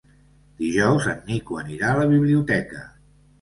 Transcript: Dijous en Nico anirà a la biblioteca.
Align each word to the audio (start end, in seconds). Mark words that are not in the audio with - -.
Dijous 0.61 1.05
en 1.11 1.19
Nico 1.27 1.59
anirà 1.65 1.93
a 1.93 2.01
la 2.01 2.09
biblioteca. 2.15 2.83